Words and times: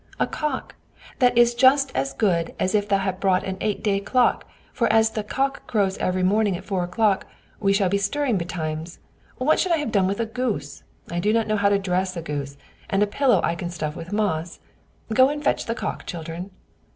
A 0.19 0.25
cock! 0.25 0.73
that 1.19 1.37
is 1.37 1.53
just 1.53 1.91
as 1.93 2.11
good 2.15 2.55
as 2.59 2.73
if 2.73 2.89
thou 2.89 2.97
hadst 2.97 3.19
bought 3.21 3.43
an 3.43 3.55
eight 3.61 3.83
day 3.83 3.99
clock; 3.99 4.45
for 4.73 4.91
as 4.91 5.11
the 5.11 5.23
cock 5.23 5.67
crows 5.67 5.95
every 5.99 6.23
morning 6.23 6.57
at 6.57 6.65
four 6.65 6.83
o'clock, 6.83 7.27
we 7.59 7.71
can 7.71 7.87
be 7.87 7.99
stirring 7.99 8.35
betimes. 8.35 8.97
What 9.37 9.59
should 9.59 9.71
I 9.71 9.77
have 9.77 9.91
done 9.91 10.07
with 10.07 10.19
a 10.19 10.25
goose? 10.25 10.81
I 11.11 11.19
do 11.19 11.31
not 11.31 11.45
know 11.45 11.55
how 11.55 11.69
to 11.69 11.77
dress 11.77 12.17
a 12.17 12.23
goose, 12.23 12.57
and 12.89 12.99
my 13.01 13.05
pillow 13.05 13.41
I 13.43 13.53
can 13.53 13.69
stuff 13.69 13.95
with 13.95 14.11
moss. 14.11 14.59
Go 15.13 15.29
and 15.29 15.43
fetch 15.43 15.65
in 15.65 15.67
the 15.67 15.75
cock, 15.75 16.07
children." 16.07 16.49